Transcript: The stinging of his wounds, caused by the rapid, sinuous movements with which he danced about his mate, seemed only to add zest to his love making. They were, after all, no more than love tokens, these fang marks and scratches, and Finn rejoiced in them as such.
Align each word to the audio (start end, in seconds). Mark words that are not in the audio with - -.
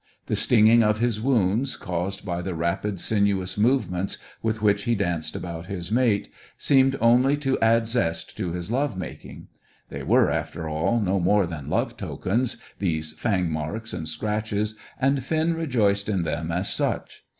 The 0.25 0.35
stinging 0.35 0.81
of 0.81 0.97
his 0.97 1.21
wounds, 1.21 1.75
caused 1.77 2.25
by 2.25 2.41
the 2.41 2.55
rapid, 2.55 2.99
sinuous 2.99 3.55
movements 3.55 4.17
with 4.41 4.59
which 4.59 4.85
he 4.85 4.95
danced 4.95 5.35
about 5.35 5.67
his 5.67 5.91
mate, 5.91 6.27
seemed 6.57 6.95
only 6.99 7.37
to 7.37 7.59
add 7.59 7.87
zest 7.87 8.35
to 8.37 8.51
his 8.51 8.71
love 8.71 8.97
making. 8.97 9.47
They 9.89 10.01
were, 10.01 10.31
after 10.31 10.67
all, 10.67 10.99
no 10.99 11.19
more 11.19 11.45
than 11.45 11.69
love 11.69 11.97
tokens, 11.97 12.57
these 12.79 13.13
fang 13.13 13.51
marks 13.51 13.93
and 13.93 14.09
scratches, 14.09 14.75
and 14.99 15.23
Finn 15.23 15.53
rejoiced 15.53 16.09
in 16.09 16.23
them 16.23 16.51
as 16.51 16.73
such. 16.73 17.23